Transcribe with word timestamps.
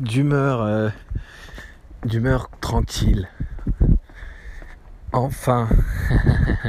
d'humeur, 0.00 0.62
euh, 0.62 0.88
d'humeur 2.04 2.48
tranquille. 2.60 3.28
Enfin, 5.12 5.68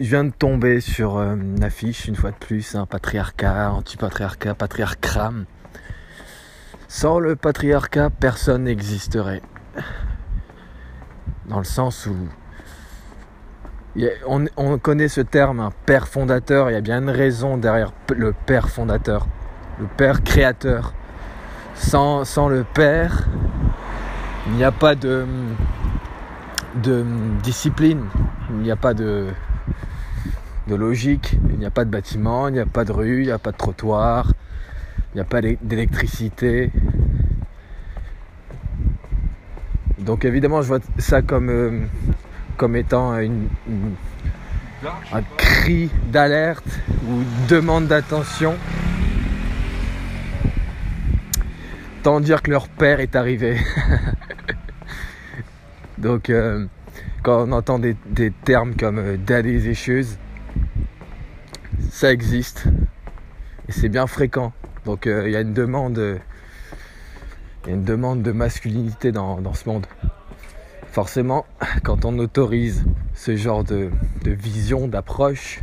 je 0.00 0.06
viens 0.06 0.24
de 0.24 0.30
tomber 0.30 0.80
sur 0.80 1.16
euh, 1.16 1.34
une 1.34 1.62
affiche 1.62 2.06
une 2.06 2.16
fois 2.16 2.30
de 2.30 2.36
plus, 2.36 2.74
un 2.74 2.86
patriarcat, 2.86 3.72
anti-patriarcat. 3.72 5.32
Sans 6.88 7.18
le 7.18 7.36
patriarcat, 7.36 8.10
personne 8.10 8.64
n'existerait. 8.64 9.42
Dans 11.48 11.58
le 11.58 11.64
sens 11.64 12.06
où 12.06 12.16
on, 14.26 14.78
connaît 14.78 15.08
ce 15.08 15.20
terme, 15.20 15.60
un 15.60 15.72
père 15.86 16.08
fondateur, 16.08 16.70
il 16.70 16.74
y 16.74 16.76
a 16.76 16.80
bien 16.80 17.02
une 17.02 17.10
raison 17.10 17.56
derrière 17.56 17.92
le 18.14 18.32
père 18.32 18.68
fondateur, 18.68 19.26
le 19.78 19.86
père 19.86 20.22
créateur. 20.22 20.94
Sans, 21.78 22.48
le 22.48 22.64
père, 22.64 23.28
il 24.46 24.54
n'y 24.54 24.64
a 24.64 24.72
pas 24.72 24.94
de, 24.94 25.26
discipline, 27.42 28.06
il 28.50 28.56
n'y 28.56 28.70
a 28.70 28.76
pas 28.76 28.94
de, 28.94 29.28
logique, 30.68 31.36
il 31.50 31.58
n'y 31.58 31.66
a 31.66 31.70
pas 31.70 31.84
de 31.84 31.90
bâtiment, 31.90 32.48
il 32.48 32.54
n'y 32.54 32.60
a 32.60 32.66
pas 32.66 32.84
de 32.84 32.92
rue, 32.92 33.20
il 33.20 33.26
n'y 33.26 33.30
a 33.30 33.38
pas 33.38 33.52
de 33.52 33.56
trottoir, 33.56 34.32
il 35.12 35.16
n'y 35.16 35.20
a 35.20 35.24
pas 35.24 35.40
d'électricité. 35.40 36.72
Donc 39.98 40.24
évidemment, 40.24 40.62
je 40.62 40.68
vois 40.68 40.80
ça 40.98 41.22
comme, 41.22 41.50
euh, 41.50 42.74
étant 42.74 43.12
un 43.12 43.28
cri 45.36 45.90
d'alerte 46.10 46.80
ou 47.08 47.22
demande 47.48 47.86
d'attention. 47.86 48.54
Dire 52.20 52.40
que 52.40 52.52
leur 52.52 52.68
père 52.68 53.00
est 53.00 53.16
arrivé. 53.16 53.58
Donc 55.98 56.30
euh, 56.30 56.66
quand 57.24 57.48
on 57.48 57.52
entend 57.52 57.80
des, 57.80 57.96
termes 58.44 58.76
comme 58.76 58.98
euh, 58.98 59.16
daddy's 59.16 59.64
issues, 59.64 60.06
ça 61.90 62.12
existe. 62.12 62.66
Et 63.68 63.72
c'est 63.72 63.88
bien 63.88 64.06
fréquent. 64.06 64.52
Donc 64.84 65.08
euh, 65.08 65.24
il 65.26 65.32
y 65.32 65.36
a 65.36 65.40
une 65.40 65.52
demande. 65.52 66.20
une 67.66 67.82
demande 67.82 68.22
de 68.22 68.30
masculinité 68.30 69.10
dans 69.10 69.54
ce 69.54 69.68
monde 69.68 69.86
forcément, 70.96 71.44
quand 71.82 72.06
on 72.06 72.18
autorise 72.18 72.82
ce 73.12 73.36
genre 73.36 73.64
de, 73.64 73.90
vision, 74.24 74.88
d'approche, 74.88 75.60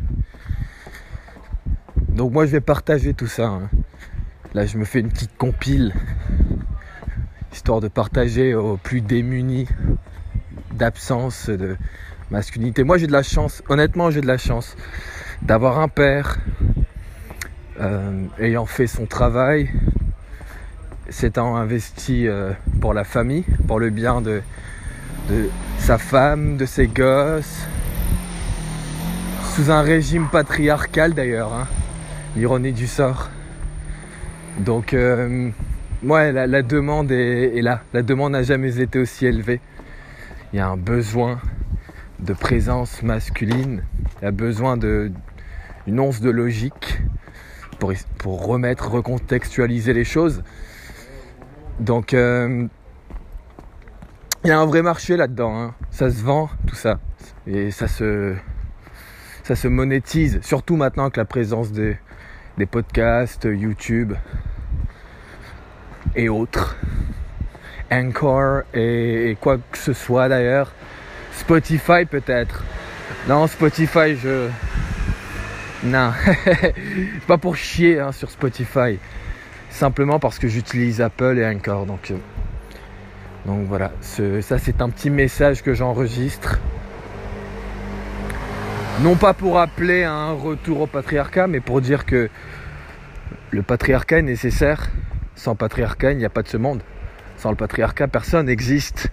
donc 2.08 2.32
moi 2.32 2.46
je 2.46 2.52
vais 2.52 2.62
partager 2.62 3.16
tout 3.16 3.26
ça. 3.26 3.48
Hein. 3.48 3.70
Là 4.54 4.68
je 4.68 4.78
me 4.78 4.86
fais 4.86 5.00
une 5.00 5.10
petite 5.10 5.36
compile, 5.36 5.92
histoire 7.54 7.82
de 7.82 7.88
partager 7.88 8.56
aux 8.56 8.78
plus 8.78 9.02
démunis 9.02 9.68
d'absence 10.72 11.50
de 11.50 11.78
masculinité. 12.32 12.84
Moi 12.84 12.98
j'ai 12.98 13.06
de 13.06 13.12
la 13.12 13.22
chance, 13.22 13.62
honnêtement 13.70 14.10
j'ai 14.10 14.22
de 14.22 14.28
la 14.28 14.40
chance 14.40 14.76
d'avoir 15.44 15.80
un 15.80 15.88
père 15.88 16.40
euh, 17.80 18.26
ayant 18.40 18.66
fait 18.66 18.88
son 18.88 19.06
travail, 19.06 19.70
s'étant 21.10 21.56
investi 21.56 22.28
euh, 22.28 22.54
pour 22.82 22.96
la 22.96 23.04
famille, 23.04 23.46
pour 23.68 23.80
le 23.80 23.92
bien 23.92 24.20
de, 24.22 24.42
sa 25.78 26.00
femme, 26.00 26.58
de 26.58 26.66
ses 26.66 26.88
gosses, 26.88 27.68
sous 29.54 29.70
un 29.70 29.84
régime 29.84 30.28
patriarcal 30.28 31.14
d'ailleurs, 31.14 31.54
hein. 31.54 31.68
l'ironie 32.36 32.74
du 32.74 32.88
sort. 32.88 33.30
Donc, 34.58 34.94
euh, 34.94 35.52
ouais, 36.04 36.32
la, 36.32 36.62
demande 36.62 37.12
est, 37.12 37.62
là. 37.62 37.82
La 37.94 38.02
demande 38.02 38.34
n'a 38.34 38.44
jamais 38.44 38.80
été 38.80 39.00
aussi 39.00 39.26
élevée. 39.26 39.62
Il 40.52 40.58
y 40.58 40.60
a 40.60 40.68
un 40.68 40.78
besoin 40.78 41.40
de 42.20 42.34
présence 42.34 43.02
masculine, 43.04 43.84
il 44.22 44.26
y 44.26 44.28
a 44.28 44.32
besoin 44.32 44.78
d'une 44.78 46.00
once 46.00 46.22
de 46.22 46.30
logique 46.30 47.02
pour, 48.18 48.46
remettre, 48.46 48.90
recontextualiser 48.90 49.94
les 49.94 50.06
choses. 50.06 50.44
Donc, 51.80 52.14
euh, 52.14 52.68
il 54.44 54.48
y 54.48 54.52
a 54.52 54.60
un 54.60 54.66
vrai 54.66 54.82
marché 54.82 55.18
là-dedans. 55.18 55.60
Hein. 55.60 55.76
Ça 55.90 56.10
se 56.10 56.24
vend, 56.24 56.50
tout 56.68 56.76
ça. 56.76 57.00
Et 57.46 57.72
ça 57.72 57.88
se, 57.88 58.36
ça 59.44 59.56
se 59.56 59.68
monétise. 59.68 60.40
Surtout 60.44 60.78
maintenant 60.78 61.04
avec 61.04 61.18
la 61.18 61.26
présence 61.26 61.72
des, 61.72 61.98
des 62.58 62.66
podcasts, 62.66 63.46
YouTube 63.52 64.14
et 66.16 66.30
autres. 66.30 66.78
Encore 67.92 68.62
et, 68.74 69.38
quoi 69.40 69.58
que 69.58 69.78
ce 69.78 69.94
soit 69.94 70.30
d'ailleurs. 70.30 70.72
Spotify 71.34 72.06
peut-être. 72.10 72.64
Non, 73.28 73.48
Spotify, 73.48 74.16
je. 74.16 74.50
Non. 75.84 76.12
Pas 77.28 77.38
pour 77.38 77.56
chier 77.56 78.00
hein, 78.00 78.12
sur 78.12 78.30
Spotify. 78.30 79.00
Simplement 79.70 80.20
parce 80.20 80.40
que 80.40 80.48
j'utilise 80.48 81.02
Apple 81.02 81.38
et 81.38 81.46
Anchor. 81.46 81.86
Donc. 81.86 82.12
Euh, 82.12 82.18
donc 83.46 83.68
voilà, 83.68 83.92
ça 84.00 84.58
c'est 84.58 84.82
un 84.82 84.90
petit 84.90 85.10
message 85.10 85.64
que 85.64 85.74
j'enregistre. 85.74 86.60
Non 89.02 89.16
pas 89.16 89.34
pour 89.34 89.60
appeler 89.60 90.04
à 90.04 90.14
un 90.14 90.32
retour 90.32 90.82
au 90.82 90.88
patriarcat, 90.88 91.48
mais 91.48 91.60
pour 91.60 91.82
dire 91.82 92.06
que 92.06 92.30
le 93.52 93.62
patriarcat 93.62 94.20
est 94.20 94.24
nécessaire. 94.24 94.90
Sans 95.36 95.56
patriarcat, 95.56 96.12
il 96.12 96.18
n'y 96.18 96.26
a 96.26 96.30
pas 96.30 96.44
de 96.44 96.48
ce 96.48 96.58
monde. 96.58 96.82
Sans 97.38 97.50
le 97.50 97.56
patriarcat, 97.56 98.08
personne 98.08 98.46
n'existe. 98.46 99.10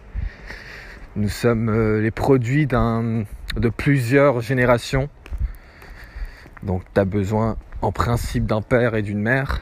Nous 1.17 1.29
sommes 1.29 1.69
euh, 1.69 2.01
les 2.01 2.11
produits 2.11 2.67
de 2.67 3.69
plusieurs 3.69 4.41
générations. 4.41 5.09
Donc 6.63 6.83
tu 6.95 7.01
as 7.01 7.05
besoin 7.05 7.57
en 7.83 7.93
principe 7.93 8.47
d'un 8.47 8.63
père 8.63 8.95
et 8.95 9.03
d'une 9.03 9.21
mère. 9.21 9.61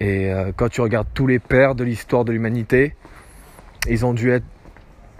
Et 0.00 0.32
euh, 0.32 0.52
quand 0.56 0.68
tu 0.68 0.80
regardes 0.80 1.08
tous 1.12 1.26
les 1.26 1.38
pères 1.38 1.74
de 1.74 1.84
l'histoire 1.84 2.24
de 2.24 2.32
l'humanité, 2.32 2.94
ils 3.88 4.06
ont 4.06 4.14
dû 4.14 4.30
être 4.30 4.46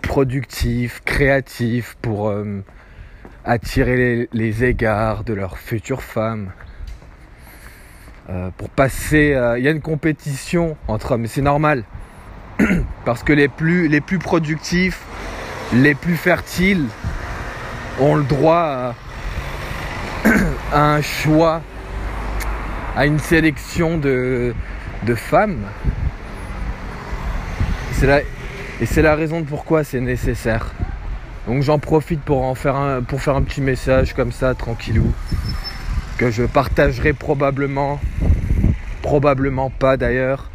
productifs, 0.01 1.03
créatifs 1.05 1.97
pour 2.01 2.29
euh, 2.29 2.65
attirer 3.45 4.29
les, 4.33 4.65
égards 4.65 5.25
de 5.25 5.35
leurs 5.35 5.59
futures 5.59 6.03
femmes. 6.03 6.53
Euh, 8.29 8.51
pour 8.57 8.69
passer, 8.69 9.33
euh, 9.35 9.59
il 9.59 9.65
y 9.65 9.69
a 9.69 9.71
une 9.71 9.81
compétition 9.81 10.77
entre 10.89 11.13
hommes, 11.13 11.27
c'est 11.27 11.41
normal. 11.41 11.85
Parce 13.05 13.23
que 13.23 13.33
les 13.33 13.49
plus, 13.49 13.89
les 13.89 14.01
plus 14.01 14.19
productifs, 14.19 15.03
les 15.73 15.95
plus 15.95 16.17
fertiles 16.17 16.87
ont 17.99 18.15
le 18.15 18.25
droit 18.25 18.95
à, 20.23 20.29
un 20.73 21.01
choix, 21.01 21.63
à 22.97 23.07
une 23.07 23.19
sélection 23.19 23.97
de, 23.99 24.55
de 25.05 25.15
femmes. 25.15 25.61
C'est 27.93 28.07
là, 28.07 28.21
et 28.81 28.87
c'est 28.87 29.03
la 29.03 29.15
raison 29.15 29.41
de 29.41 29.47
pourquoi 29.47 29.83
c'est 29.83 30.01
nécessaire. 30.01 30.73
Donc 31.47 31.63
j'en 31.63 31.79
profite 31.79 32.21
pour 32.21 32.43
en 32.43 32.55
faire 32.55 32.77
un, 32.77 33.03
pour 33.03 33.21
faire 33.21 33.37
un 33.37 33.43
petit 33.43 33.61
message 33.61 34.15
comme 34.15 34.33
ça, 34.33 34.55
tranquillou, 34.55 35.13
que 36.21 36.31
je 36.31 36.43
partagerai 36.43 37.15
probablement, 37.15 37.99
probablement 39.01 39.71
pas 39.71 39.97
d'ailleurs. 39.97 40.51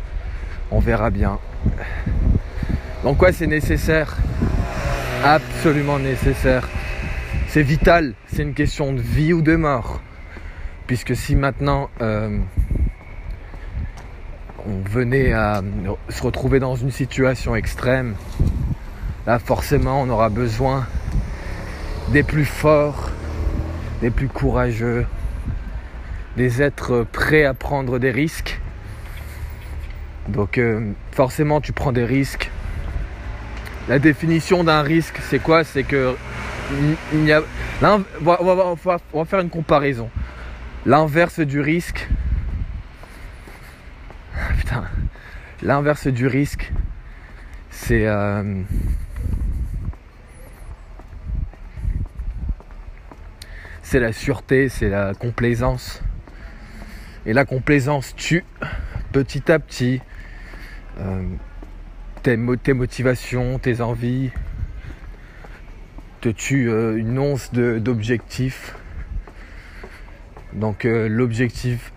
On 0.70 0.78
verra 0.78 1.10
bien. 1.10 1.40
Donc 3.02 3.18
quoi, 3.18 3.32
c'est 3.32 3.48
nécessaire, 3.48 4.16
absolument 5.24 5.98
nécessaire. 5.98 6.70
C'est 7.48 7.64
vital, 7.64 8.14
c'est 8.28 8.44
une 8.44 8.54
question 8.54 8.94
de 8.94 9.02
vie 9.02 9.34
ou 9.34 9.42
de 9.42 9.56
mort. 9.56 10.02
Puisque 10.86 11.16
si 11.16 11.36
maintenant 11.36 11.90
euh, 12.00 12.38
on 14.68 14.88
venait 14.88 15.34
à 15.34 15.64
se 16.10 16.22
retrouver 16.22 16.60
dans 16.60 16.76
une 16.76 16.92
situation 16.92 17.56
extrême, 17.56 18.14
là 19.26 19.40
forcément 19.40 20.00
on 20.04 20.10
aura 20.12 20.30
besoin 20.30 20.86
des 22.10 22.22
plus 22.22 22.46
forts, 22.46 23.10
des 24.02 24.12
plus 24.12 24.28
courageux, 24.28 25.08
des 26.38 26.62
êtres 26.62 27.06
prêts 27.12 27.46
à 27.46 27.54
prendre 27.54 28.00
des 28.00 28.12
risques. 28.12 28.60
Donc 30.28 30.58
euh, 30.58 30.92
forcément 31.12 31.62
tu 31.62 31.72
prends 31.72 31.92
des 31.92 32.06
risques. 32.06 32.52
La 33.88 34.00
définition 34.00 34.64
d'un 34.64 34.82
risque, 34.82 35.20
c'est 35.30 35.40
quoi? 35.40 35.64
C'est 35.64 35.84
que 35.84 36.16
il 37.14 37.26
y 37.26 37.32
a, 37.32 37.42
on 37.84 38.76
va 39.14 39.26
faire 39.26 39.40
une 39.40 39.50
comparaison. 39.50 40.10
L'inverse 40.86 41.40
du 41.40 41.62
risque, 41.62 42.08
L'inverse 45.62 46.08
du 46.08 46.28
risque, 46.28 46.72
c'est 47.70 48.06
euh, 48.06 48.62
c'est 53.82 54.00
la 54.00 54.14
sûreté, 54.14 54.70
c'est 54.70 54.90
la 54.90 55.14
complaisance. 55.14 56.02
Et 57.26 57.34
la 57.34 57.46
complaisance 57.46 58.16
tue 58.16 58.44
petit 59.12 59.52
à 59.52 59.60
petit, 59.60 60.02
euh, 61.00 61.24
tes, 62.22 62.38
motivations, 62.38 63.60
tes 63.60 63.82
envies, 63.82 64.32
te 66.22 66.30
tuent 66.30 66.70
euh, 66.70 66.98
une 66.98 67.18
once 67.18 67.52
d'objectif. 67.54 68.76
Donc 70.54 70.86
l'objectif, 70.86 71.92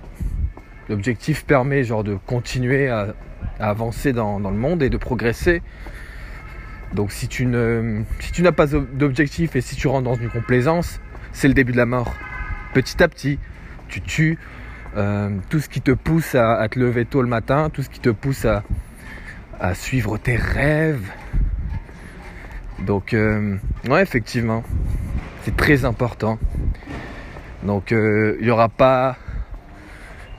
l'objectif 0.89 1.45
permet 1.45 1.85
genre 1.85 2.03
de 2.03 2.15
continuer 2.15 2.89
à, 2.89 3.15
avancer 3.61 4.13
dans, 4.13 4.39
le 4.39 4.57
monde 4.57 4.83
et 4.83 4.91
de 4.91 4.97
progresser. 4.97 5.63
Donc 6.95 7.13
si 7.13 7.29
tu 7.29 7.47
n'as 7.47 8.53
pas 8.53 8.67
d'objectif 8.67 9.55
et 9.57 9.61
si 9.61 9.77
tu 9.77 9.87
rentres 9.89 10.05
dans 10.05 10.17
une 10.17 10.31
complaisance, 10.31 11.01
c'est 11.33 11.49
le 11.49 11.55
début 11.55 11.73
de 11.73 11.77
la 11.77 11.87
mort. 11.87 12.15
Petit 12.75 13.03
à 13.03 13.09
petit, 13.09 13.39
tu 13.89 14.01
tues 14.01 14.39
euh, 14.99 15.31
tout 15.49 15.61
ce 15.61 15.69
qui 15.69 15.81
te 15.81 15.93
pousse 15.93 16.35
à, 16.35 16.67
te 16.69 16.77
lever 16.77 17.05
tôt 17.05 17.23
le 17.23 17.29
matin, 17.29 17.71
tout 17.71 17.83
ce 17.83 17.89
qui 17.89 18.01
te 18.01 18.09
pousse 18.09 18.45
à, 18.45 19.75
suivre 19.75 20.19
tes 20.19 20.35
rêves. 20.35 21.09
Donc, 22.81 23.15
euh, 23.15 23.57
effectivement, 24.01 24.65
c'est 25.43 25.57
très 25.57 25.85
important. 25.85 26.39
Donc, 27.63 27.93
euh, 27.93 28.37
il 28.41 28.47
n'y 28.47 28.51
aura 28.51 28.69
pas, 28.69 29.17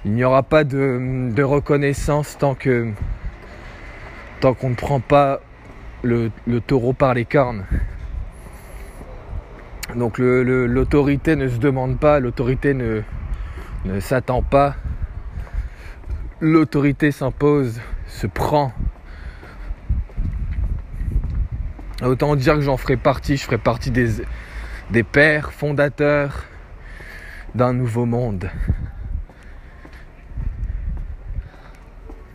il 0.03 0.11
n'y 0.11 0.25
aura 0.25 0.43
pas 0.43 0.65
de, 0.65 1.41
reconnaissance 1.41 2.37
tant 2.37 2.53
que, 2.53 2.91
tant 4.41 4.53
qu'on 4.53 4.71
ne 4.71 4.75
prend 4.75 4.99
pas 4.99 5.39
le, 6.03 6.31
taureau 6.67 6.91
par 6.91 7.13
les 7.13 7.23
cornes. 7.23 7.63
Donc, 9.95 10.17
l'autorité 10.17 11.37
ne 11.37 11.47
se 11.47 11.57
demande 11.57 11.97
pas, 11.97 12.19
l'autorité 12.19 12.73
ne, 12.73 13.03
ne 13.85 13.99
s'attend 13.99 14.41
pas. 14.41 14.75
L'autorité 16.41 17.11
s'impose, 17.11 17.79
se 18.07 18.27
prend. 18.27 18.73
Autant 22.01 22.35
dire 22.35 22.55
que 22.55 22.61
j'en 22.61 22.77
ferai 22.77 22.97
partie, 22.97 23.37
je 23.37 23.43
ferai 23.43 23.57
partie 23.57 23.91
des, 23.91 24.23
des 24.89 25.03
pères 25.03 25.51
fondateurs 25.51 26.45
d'un 27.55 27.73
nouveau 27.73 28.05
monde. 28.05 28.49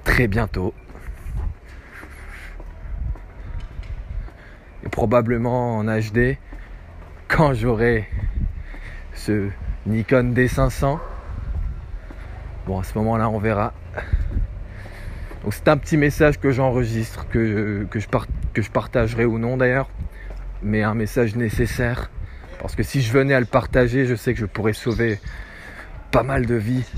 Très 0.05 0.29
bientôt. 0.29 0.75
Et 4.85 4.89
probablement 4.89 5.79
en 5.79 5.85
HD, 5.85 6.37
quand 7.27 7.55
j'aurai 7.55 8.09
ce 9.15 9.49
Nikon 9.87 10.33
D500. 10.35 10.99
Bon, 12.67 12.81
à 12.81 12.85
ce 12.85 12.97
moment-là, 12.99 13.29
on 13.29 13.39
verra. 13.39 13.75
Donc 15.43 15.53
c'est 15.53 15.69
un 15.69 15.77
petit 15.77 15.99
message 15.99 16.41
que 16.41 16.51
j'enregistre, 16.51 17.29
que, 17.29 17.87
que, 17.91 18.01
je 18.01 18.09
que 18.55 18.63
je 18.63 18.71
partagerai 18.71 19.27
ou 19.27 19.39
non 19.39 19.59
d'ailleurs, 19.59 19.91
mais 20.63 20.83
un 20.83 20.95
message 20.95 21.37
nécessaire. 21.37 22.11
Parce 22.59 22.75
que 22.75 22.83
si 22.83 23.03
je 23.03 23.13
venais 23.13 23.35
à 23.35 23.41
le 23.41 23.47
partager, 23.47 24.07
je 24.07 24.15
sais 24.15 24.33
que 24.33 24.41
je 24.41 24.47
pourrais 24.47 24.73
sauver 24.73 25.21
pas 26.11 26.23
mal 26.23 26.47
de 26.47 26.55
vies. 26.55 26.91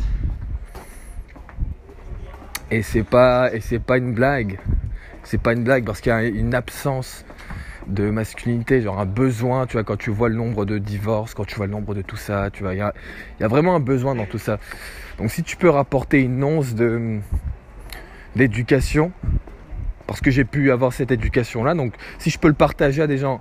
Et 2.70 2.82
c'est 2.82 3.02
pas, 3.02 3.52
et 3.52 3.60
c'est 3.60 3.80
pas 3.80 3.98
une 3.98 4.12
blague. 4.12 4.60
C'est 5.24 5.40
pas 5.40 5.52
une 5.52 5.64
blague 5.64 5.84
parce 5.84 6.00
qu'il 6.00 6.10
y 6.10 6.14
a 6.14 6.22
une 6.22 6.54
absence 6.54 7.24
de 7.86 8.10
masculinité, 8.10 8.80
genre 8.82 8.98
un 8.98 9.06
besoin, 9.06 9.66
tu 9.66 9.74
vois, 9.74 9.84
quand 9.84 9.96
tu 9.96 10.10
vois 10.10 10.28
le 10.28 10.34
nombre 10.34 10.64
de 10.64 10.78
divorces, 10.78 11.34
quand 11.34 11.44
tu 11.44 11.54
vois 11.56 11.66
le 11.66 11.72
nombre 11.72 11.94
de 11.94 12.02
tout 12.02 12.16
ça, 12.16 12.50
tu 12.52 12.62
vois, 12.62 12.74
il 12.74 12.78
y 12.78 12.80
a, 12.80 12.92
vraiment 13.48 13.76
un 13.76 13.80
besoin 13.80 14.14
dans 14.14 14.26
tout 14.26 14.38
ça. 14.38 14.58
Donc 15.18 15.30
si 15.30 15.42
tu 15.42 15.56
peux 15.56 15.70
rapporter 15.70 16.20
une 16.20 16.42
once 16.42 16.74
de 16.74 17.18
d'éducation, 18.34 19.12
parce 20.06 20.20
que 20.20 20.30
j'ai 20.30 20.44
pu 20.44 20.70
avoir 20.70 20.92
cette 20.92 21.10
éducation-là, 21.10 21.74
donc 21.74 21.94
si 22.18 22.30
je 22.30 22.38
peux 22.38 22.48
le 22.48 22.54
partager 22.54 23.02
à 23.02 23.06
des 23.06 23.18
gens 23.18 23.40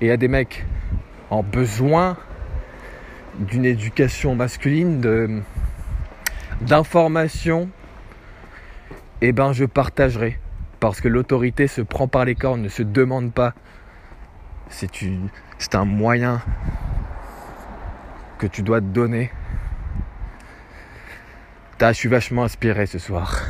et 0.00 0.10
à 0.10 0.16
des 0.16 0.28
mecs 0.28 0.66
en 1.30 1.42
besoin 1.42 2.16
d'une 3.38 3.64
éducation 3.64 4.34
masculine, 4.34 5.00
de 5.00 5.40
d'information, 6.60 7.68
eh 9.20 9.32
ben 9.32 9.52
je 9.52 9.64
partagerai. 9.64 10.38
Parce 10.80 11.00
que 11.00 11.08
l'autorité 11.08 11.66
se 11.66 11.80
prend 11.80 12.08
par 12.08 12.24
les 12.24 12.34
cornes, 12.34 12.62
ne 12.62 12.68
se 12.68 12.82
demande 12.82 13.32
pas 13.32 13.54
c'est 15.58 15.74
un 15.74 15.84
moyen 15.84 16.40
que 18.38 18.46
tu 18.46 18.62
dois 18.62 18.80
te 18.80 18.86
donner. 18.86 19.30
je 21.92 21.92
suis 21.92 22.08
vachement 22.08 22.44
inspiré 22.44 22.86
ce 22.86 22.98
soir. 22.98 23.42